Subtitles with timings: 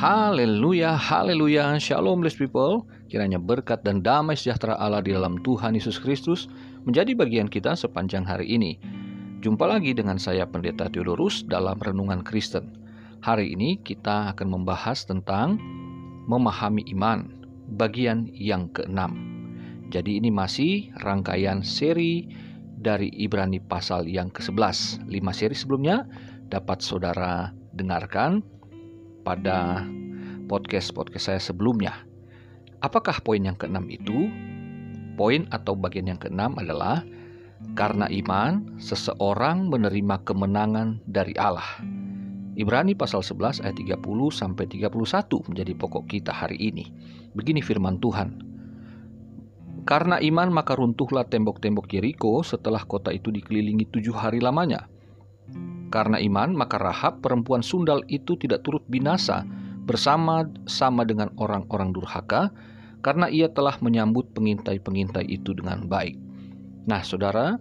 [0.00, 2.88] Haleluya, haleluya, shalom blessed people.
[3.12, 6.48] Kiranya berkat dan damai sejahtera Allah di dalam Tuhan Yesus Kristus
[6.88, 8.80] menjadi bagian kita sepanjang hari ini.
[9.44, 12.80] Jumpa lagi dengan saya Pendeta Theodorus dalam Renungan Kristen.
[13.20, 15.60] Hari ini kita akan membahas tentang
[16.24, 17.28] memahami iman,
[17.76, 19.20] bagian yang keenam.
[19.92, 22.24] Jadi ini masih rangkaian seri
[22.80, 25.12] dari Ibrani pasal yang ke-11.
[25.12, 26.08] Lima seri sebelumnya
[26.48, 28.59] dapat saudara dengarkan
[29.30, 29.86] pada
[30.50, 32.02] podcast-podcast saya sebelumnya.
[32.82, 34.26] Apakah poin yang keenam itu?
[35.14, 37.06] Poin atau bagian yang keenam adalah
[37.78, 41.78] karena iman seseorang menerima kemenangan dari Allah.
[42.58, 44.02] Ibrani pasal 11 ayat 30
[44.34, 44.98] sampai 31
[45.46, 46.90] menjadi pokok kita hari ini.
[47.38, 48.42] Begini firman Tuhan.
[49.86, 54.90] Karena iman maka runtuhlah tembok-tembok Yeriko setelah kota itu dikelilingi tujuh hari lamanya.
[55.90, 59.42] Karena iman, maka Rahab perempuan sundal itu tidak turut binasa
[59.84, 62.54] bersama-sama dengan orang-orang durhaka,
[63.02, 66.14] karena ia telah menyambut pengintai-pengintai itu dengan baik.
[66.86, 67.58] Nah, saudara,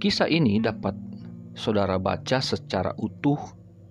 [0.00, 0.96] kisah ini dapat
[1.52, 3.38] saudara baca secara utuh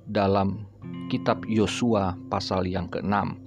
[0.09, 0.65] dalam
[1.13, 3.37] kitab Yosua pasal yang ke-6.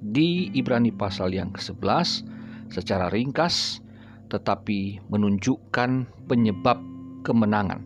[0.00, 2.24] Di Ibrani pasal yang ke-11
[2.72, 3.84] secara ringkas
[4.30, 6.78] tetapi menunjukkan penyebab
[7.26, 7.84] kemenangan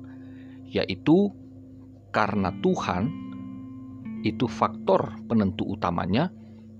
[0.68, 1.32] yaitu
[2.14, 3.10] karena Tuhan
[4.22, 6.30] itu faktor penentu utamanya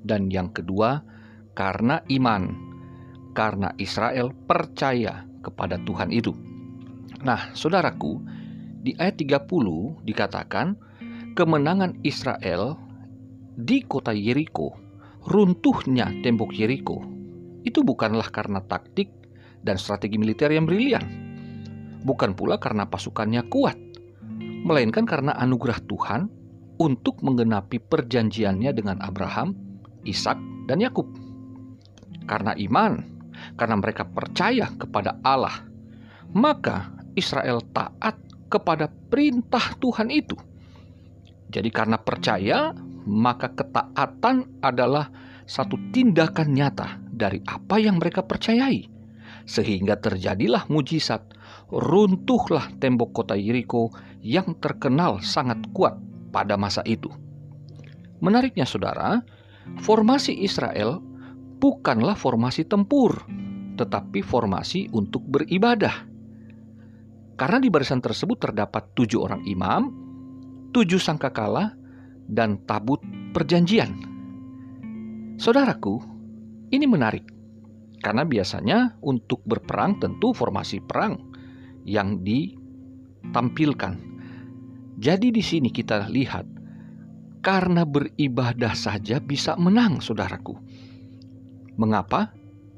[0.06, 1.02] dan yang kedua
[1.58, 2.54] karena iman
[3.34, 6.30] karena Israel percaya kepada Tuhan itu.
[7.26, 8.22] Nah, saudaraku,
[8.80, 10.78] di ayat 30 dikatakan
[11.34, 12.78] kemenangan Israel
[13.58, 14.72] di kota Yeriko,
[15.26, 17.02] runtuhnya tembok Yeriko.
[17.66, 19.10] Itu bukanlah karena taktik
[19.66, 21.04] dan strategi militer yang brilian.
[22.04, 23.83] Bukan pula karena pasukannya kuat
[24.64, 26.26] melainkan karena anugerah Tuhan
[26.80, 29.54] untuk menggenapi perjanjiannya dengan Abraham,
[30.02, 31.06] Ishak, dan Yakub.
[32.24, 33.04] Karena iman,
[33.54, 35.62] karena mereka percaya kepada Allah,
[36.32, 38.16] maka Israel taat
[38.48, 40.34] kepada perintah Tuhan itu.
[41.52, 42.74] Jadi karena percaya,
[43.06, 45.12] maka ketaatan adalah
[45.44, 48.90] satu tindakan nyata dari apa yang mereka percayai.
[49.44, 51.20] Sehingga terjadilah mujizat,
[51.68, 53.92] runtuhlah tembok kota Yeriko
[54.24, 56.00] yang terkenal sangat kuat
[56.32, 57.12] pada masa itu.
[58.24, 59.20] Menariknya saudara,
[59.84, 61.04] formasi Israel
[61.60, 63.20] bukanlah formasi tempur,
[63.76, 66.08] tetapi formasi untuk beribadah.
[67.36, 69.92] Karena di barisan tersebut terdapat tujuh orang imam,
[70.72, 71.76] tujuh sangkakala,
[72.24, 73.04] dan tabut
[73.36, 73.92] perjanjian.
[75.36, 76.00] Saudaraku,
[76.72, 77.28] ini menarik
[78.00, 81.18] karena biasanya untuk berperang tentu formasi perang
[81.84, 84.13] yang ditampilkan
[84.94, 86.46] jadi di sini kita lihat
[87.44, 90.56] karena beribadah saja bisa menang, saudaraku.
[91.76, 92.32] Mengapa?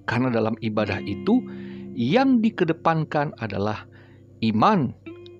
[0.08, 1.44] Karena dalam ibadah itu
[1.94, 3.86] yang dikedepankan adalah
[4.42, 4.90] iman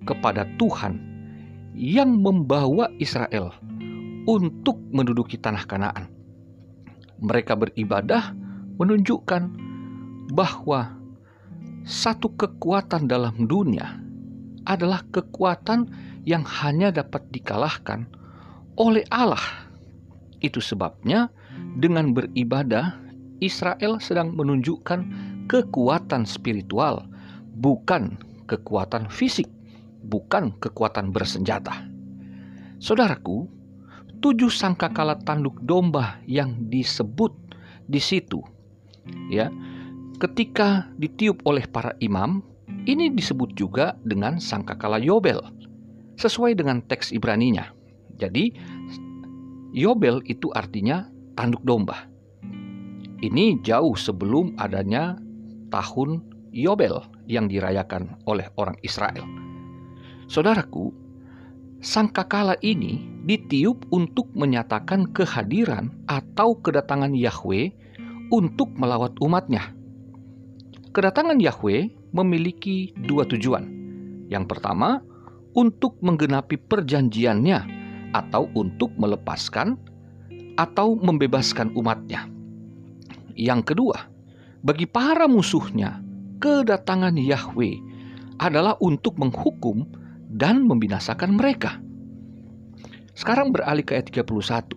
[0.07, 1.01] kepada Tuhan
[1.75, 3.51] yang membawa Israel
[4.25, 6.07] untuk menduduki tanah Kanaan.
[7.21, 8.37] Mereka beribadah
[8.77, 9.43] menunjukkan
[10.33, 10.97] bahwa
[11.87, 14.03] satu kekuatan dalam dunia
[14.67, 15.87] adalah kekuatan
[16.27, 18.11] yang hanya dapat dikalahkan
[18.77, 19.41] oleh Allah.
[20.43, 21.31] Itu sebabnya
[21.79, 22.99] dengan beribadah
[23.41, 25.01] Israel sedang menunjukkan
[25.47, 27.07] kekuatan spiritual,
[27.57, 28.19] bukan
[28.51, 29.49] kekuatan fisik,
[30.05, 31.87] bukan kekuatan bersenjata.
[32.83, 33.49] Saudaraku,
[34.21, 37.33] tujuh sangkakala tanduk domba yang disebut
[37.87, 38.43] di situ,
[39.31, 39.49] ya,
[40.19, 42.43] ketika ditiup oleh para imam,
[42.85, 45.39] ini disebut juga dengan sangkakala Yobel
[46.17, 47.73] sesuai dengan teks Ibraninya.
[48.17, 48.53] Jadi
[49.77, 51.05] Yobel itu artinya
[51.37, 52.09] tanduk domba.
[53.21, 55.17] Ini jauh sebelum adanya
[55.69, 59.25] tahun Yobel yang dirayakan oleh orang Israel.
[60.29, 60.93] Saudaraku,
[61.85, 67.73] sangkakala ini ditiup untuk menyatakan kehadiran atau kedatangan Yahweh
[68.33, 69.77] untuk melawat umatnya.
[70.97, 73.69] Kedatangan Yahweh memiliki dua tujuan.
[74.33, 75.05] Yang pertama,
[75.57, 77.59] untuk menggenapi perjanjiannya
[78.13, 79.81] atau untuk melepaskan
[80.61, 82.29] atau membebaskan umatnya.
[83.37, 84.09] Yang kedua,
[84.65, 86.01] bagi para musuhnya,
[86.41, 87.77] kedatangan Yahweh
[88.41, 89.89] adalah untuk menghukum
[90.29, 91.81] dan membinasakan mereka.
[93.17, 94.77] Sekarang beralih ke ayat 31.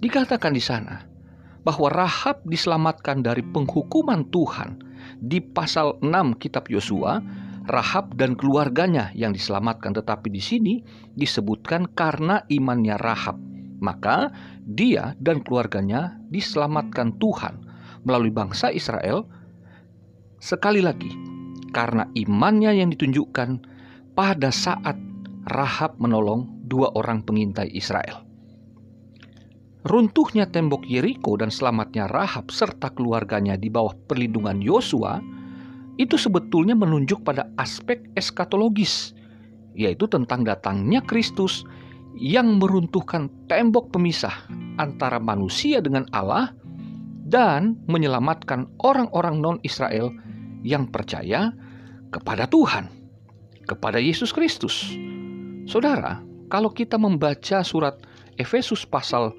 [0.00, 1.04] Dikatakan di sana
[1.64, 4.80] bahwa Rahab diselamatkan dari penghukuman Tuhan
[5.20, 7.20] di pasal 6 kitab Yosua
[7.64, 10.74] Rahab dan keluarganya yang diselamatkan, tetapi di sini
[11.16, 13.40] disebutkan karena imannya Rahab,
[13.80, 14.28] maka
[14.68, 17.64] dia dan keluarganya diselamatkan Tuhan
[18.04, 19.24] melalui bangsa Israel
[20.44, 21.08] sekali lagi
[21.72, 23.64] karena imannya yang ditunjukkan
[24.12, 25.00] pada saat
[25.48, 28.24] Rahab menolong dua orang pengintai Israel.
[29.84, 35.20] Runtuhnya tembok Yeriko dan selamatnya Rahab serta keluarganya di bawah perlindungan Yosua
[35.94, 39.14] itu sebetulnya menunjuk pada aspek eskatologis,
[39.78, 41.62] yaitu tentang datangnya Kristus
[42.18, 44.34] yang meruntuhkan tembok pemisah
[44.78, 46.54] antara manusia dengan Allah
[47.26, 50.14] dan menyelamatkan orang-orang non-Israel
[50.62, 51.50] yang percaya
[52.14, 52.90] kepada Tuhan,
[53.66, 54.94] kepada Yesus Kristus.
[55.66, 57.98] Saudara, kalau kita membaca surat
[58.38, 59.34] Efesus pasal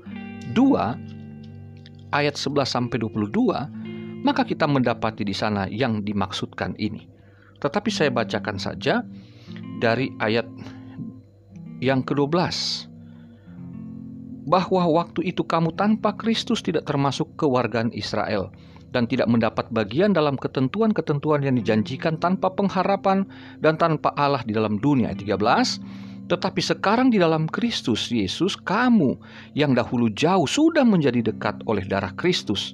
[0.51, 3.84] 2 ayat 11 sampai 22,
[4.25, 7.05] maka kita mendapati di sana yang dimaksudkan ini.
[7.61, 9.05] Tetapi saya bacakan saja
[9.77, 10.49] dari ayat
[11.79, 12.33] yang ke-12
[14.49, 18.49] bahwa waktu itu kamu tanpa Kristus tidak termasuk kewargaan Israel
[18.89, 23.29] dan tidak mendapat bagian dalam ketentuan-ketentuan yang dijanjikan tanpa pengharapan
[23.61, 25.13] dan tanpa Allah di dalam dunia.
[25.13, 29.13] 13 tetapi sekarang di dalam Kristus Yesus, kamu
[29.53, 32.73] yang dahulu jauh sudah menjadi dekat oleh darah Kristus,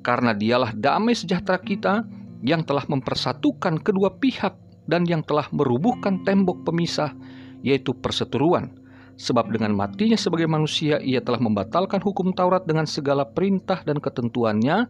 [0.00, 2.04] karena Dialah damai sejahtera kita
[2.44, 4.54] yang telah mempersatukan kedua pihak
[4.86, 7.12] dan yang telah merubuhkan tembok pemisah,
[7.64, 8.70] yaitu perseteruan.
[9.16, 14.86] Sebab dengan matinya sebagai manusia, ia telah membatalkan hukum Taurat dengan segala perintah dan ketentuannya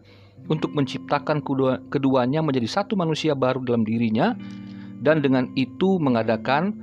[0.51, 4.35] untuk menciptakan kedua, keduanya menjadi satu manusia baru dalam dirinya,
[5.01, 6.75] dan dengan itu mengadakan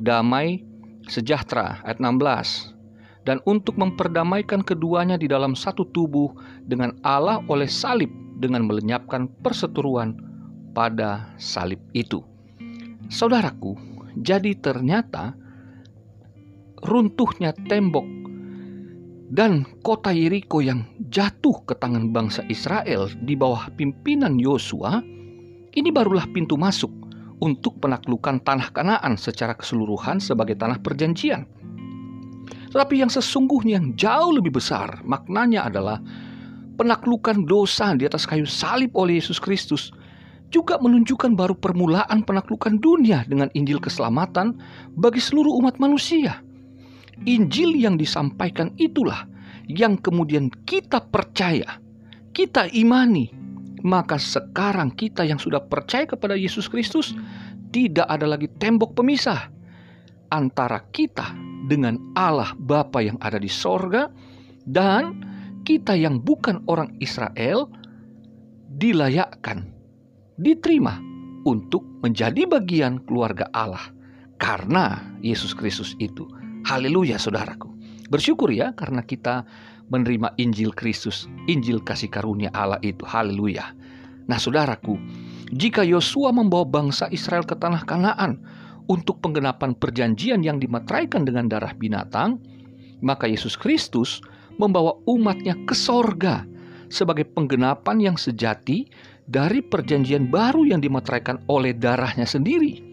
[0.00, 0.64] damai
[1.10, 2.71] sejahtera ayat 16
[3.22, 6.34] dan untuk memperdamaikan keduanya di dalam satu tubuh
[6.66, 10.18] dengan Allah oleh salib dengan melenyapkan perseteruan
[10.74, 12.22] pada salib itu.
[13.06, 13.78] Saudaraku,
[14.18, 15.36] jadi ternyata
[16.82, 18.06] runtuhnya tembok
[19.32, 25.00] dan kota Yeriko yang jatuh ke tangan bangsa Israel di bawah pimpinan Yosua
[25.72, 26.92] ini barulah pintu masuk
[27.40, 31.48] untuk penaklukan tanah Kanaan secara keseluruhan sebagai tanah perjanjian.
[32.72, 36.00] Tetapi yang sesungguhnya yang jauh lebih besar maknanya adalah
[36.80, 39.92] penaklukan dosa di atas kayu salib oleh Yesus Kristus
[40.48, 44.56] juga menunjukkan baru permulaan penaklukan dunia dengan Injil keselamatan
[44.96, 46.40] bagi seluruh umat manusia.
[47.28, 49.28] Injil yang disampaikan itulah
[49.68, 51.80] yang kemudian kita percaya,
[52.36, 53.32] kita imani,
[53.84, 57.16] maka sekarang kita yang sudah percaya kepada Yesus Kristus
[57.72, 59.48] tidak ada lagi tembok pemisah
[60.28, 64.12] antara kita dengan Allah Bapa yang ada di sorga
[64.68, 65.24] dan
[65.64, 67.72] kita yang bukan orang Israel
[68.76, 69.64] dilayakkan,
[70.36, 71.00] diterima
[71.48, 73.88] untuk menjadi bagian keluarga Allah
[74.36, 76.28] karena Yesus Kristus itu.
[76.68, 77.72] Haleluya saudaraku.
[78.12, 79.48] Bersyukur ya karena kita
[79.88, 83.02] menerima Injil Kristus, Injil kasih karunia Allah itu.
[83.08, 83.72] Haleluya.
[84.28, 85.00] Nah, saudaraku,
[85.56, 88.38] jika Yosua membawa bangsa Israel ke tanah Kanaan
[88.90, 92.38] untuk penggenapan perjanjian yang dimeteraikan dengan darah binatang,
[93.02, 94.22] maka Yesus Kristus
[94.56, 96.46] membawa umatnya ke sorga
[96.92, 98.86] sebagai penggenapan yang sejati
[99.24, 102.84] dari perjanjian baru yang dimeteraikan oleh darahnya sendiri.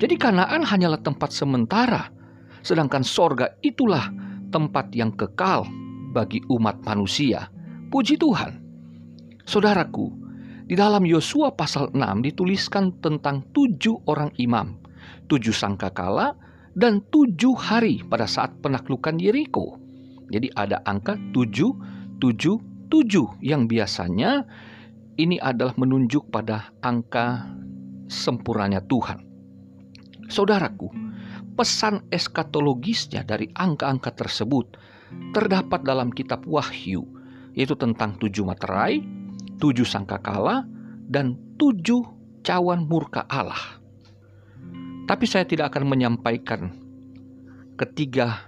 [0.00, 2.08] Jadi Kanaan hanyalah tempat sementara,
[2.64, 4.08] sedangkan sorga itulah
[4.48, 5.68] tempat yang kekal
[6.16, 7.52] bagi umat manusia.
[7.92, 8.56] Puji Tuhan.
[9.44, 10.08] Saudaraku,
[10.64, 14.79] di dalam Yosua pasal 6 dituliskan tentang tujuh orang imam,
[15.26, 16.34] tujuh sangkakala,
[16.74, 19.78] dan tujuh hari pada saat penaklukan Yeriko.
[20.30, 21.70] Jadi ada angka tujuh,
[22.22, 24.46] tujuh, tujuh yang biasanya
[25.18, 27.50] ini adalah menunjuk pada angka
[28.06, 29.26] sempurnanya Tuhan.
[30.30, 30.86] Saudaraku,
[31.58, 34.78] pesan eskatologisnya dari angka-angka tersebut
[35.34, 37.02] terdapat dalam kitab Wahyu,
[37.58, 39.02] yaitu tentang tujuh materai,
[39.58, 40.62] tujuh sangkakala,
[41.10, 42.06] dan tujuh
[42.46, 43.79] cawan murka Allah.
[45.10, 46.70] Tapi saya tidak akan menyampaikan
[47.74, 48.46] ketiga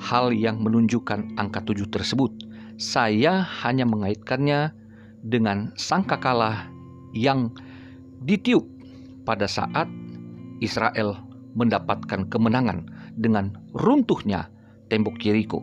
[0.00, 2.32] hal yang menunjukkan angka tujuh tersebut.
[2.80, 4.72] Saya hanya mengaitkannya
[5.20, 6.72] dengan sangkakala
[7.12, 7.52] yang
[8.24, 8.64] ditiup
[9.28, 9.92] pada saat
[10.64, 11.20] Israel
[11.52, 12.88] mendapatkan kemenangan
[13.20, 14.48] dengan runtuhnya
[14.88, 15.60] tembok Yeriko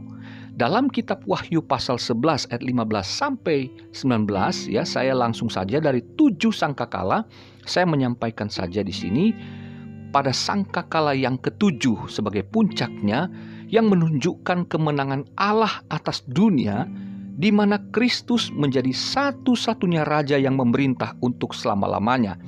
[0.53, 4.29] dalam kitab Wahyu pasal 11 ayat 15 sampai 19
[4.69, 7.25] ya saya langsung saja dari tujuh sangkakala
[7.65, 9.25] saya menyampaikan saja di sini
[10.09, 13.27] pada sangkakala yang ketujuh sebagai puncaknya
[13.67, 16.87] yang menunjukkan kemenangan Allah atas dunia
[17.37, 22.39] di mana Kristus menjadi satu-satunya raja yang memerintah untuk selama-lamanya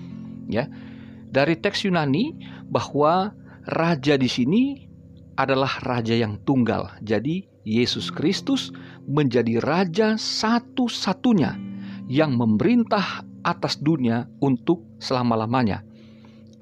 [0.50, 0.66] ya
[1.30, 2.34] dari teks Yunani
[2.66, 3.36] bahwa
[3.70, 4.64] raja di sini
[5.38, 8.74] adalah raja yang tunggal jadi Yesus Kristus
[9.06, 11.54] menjadi raja satu-satunya
[12.10, 15.86] yang memerintah atas dunia untuk selama-lamanya.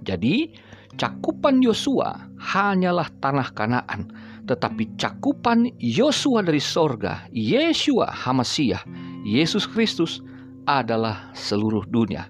[0.04, 0.52] Jadi,
[0.98, 4.10] cakupan Yosua hanyalah tanah Kanaan,
[4.50, 8.82] tetapi cakupan Yosua dari sorga, Yesua Hamasiah,
[9.28, 10.24] Yesus Kristus
[10.68, 12.28] adalah seluruh dunia.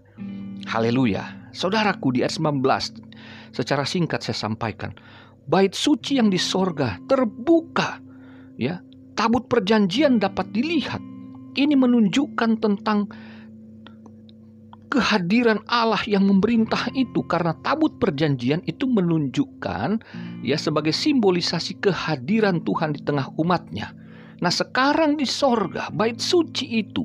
[0.70, 1.50] Haleluya.
[1.56, 2.62] Saudaraku di ayat 19,
[3.50, 4.94] secara singkat saya sampaikan,
[5.50, 7.98] bait suci yang di sorga terbuka,
[8.62, 8.78] ya,
[9.18, 11.02] tabut perjanjian dapat dilihat.
[11.58, 13.10] Ini menunjukkan tentang
[14.88, 20.00] kehadiran Allah yang memerintah itu karena tabut perjanjian itu menunjukkan
[20.44, 23.92] ya sebagai simbolisasi kehadiran Tuhan di tengah umatnya.
[24.40, 27.04] Nah sekarang di sorga bait suci itu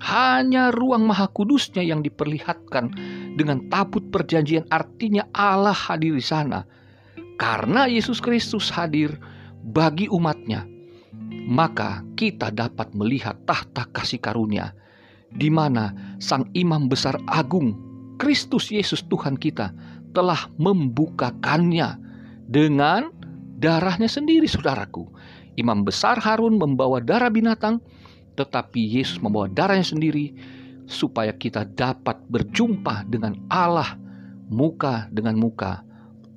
[0.00, 2.92] hanya ruang maha kudusnya yang diperlihatkan
[3.36, 6.64] dengan tabut perjanjian artinya Allah hadir di sana.
[7.36, 9.16] Karena Yesus Kristus hadir
[9.64, 10.64] bagi umatnya,
[11.48, 14.76] maka kita dapat melihat tahta kasih karunia
[15.34, 19.72] di mana Sang Imam Besar Agung Kristus Yesus Tuhan kita
[20.12, 21.96] telah membukakannya
[22.44, 23.08] dengan
[23.56, 25.08] darahnya sendiri saudaraku.
[25.56, 27.80] Imam besar Harun membawa darah binatang,
[28.36, 30.36] tetapi Yesus membawa darahnya sendiri
[30.84, 33.96] supaya kita dapat berjumpa dengan Allah
[34.52, 35.80] muka dengan muka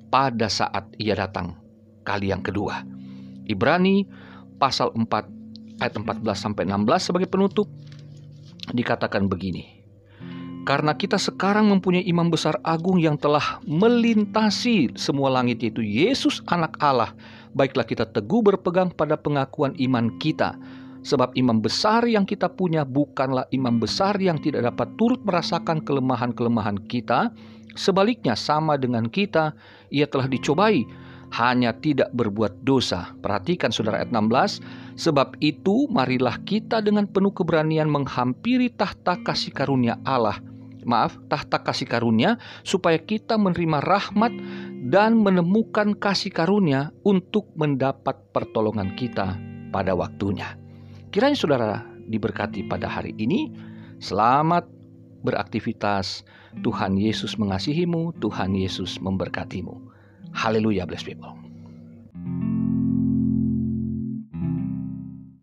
[0.08, 1.58] pada saat ia datang
[2.06, 2.86] kali yang kedua.
[3.44, 4.06] Ibrani
[4.56, 7.66] pasal 4 ayat 14 sampai 16 sebagai penutup
[8.74, 9.84] dikatakan begini.
[10.64, 16.80] Karena kita sekarang mempunyai imam besar agung yang telah melintasi semua langit yaitu Yesus anak
[16.80, 17.12] Allah.
[17.52, 20.56] Baiklah kita teguh berpegang pada pengakuan iman kita.
[21.04, 26.80] Sebab imam besar yang kita punya bukanlah imam besar yang tidak dapat turut merasakan kelemahan-kelemahan
[26.88, 27.28] kita.
[27.76, 29.52] Sebaliknya sama dengan kita,
[29.92, 30.88] ia telah dicobai,
[31.34, 33.10] hanya tidak berbuat dosa.
[33.18, 34.62] Perhatikan saudara ayat 16,
[34.94, 40.38] Sebab itu, marilah kita dengan penuh keberanian menghampiri tahta kasih karunia Allah.
[40.84, 44.30] Maaf, tahta kasih karunia, supaya kita menerima rahmat
[44.86, 49.34] dan menemukan kasih karunia untuk mendapat pertolongan kita
[49.74, 50.54] pada waktunya.
[51.10, 53.50] Kiranya saudara diberkati pada hari ini.
[53.98, 54.68] Selamat
[55.24, 56.22] beraktivitas.
[56.62, 59.83] Tuhan Yesus mengasihimu, Tuhan Yesus memberkatimu.
[60.34, 61.43] Haleluya, bless people.